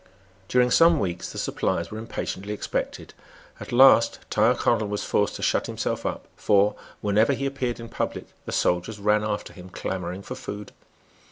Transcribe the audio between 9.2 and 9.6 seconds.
after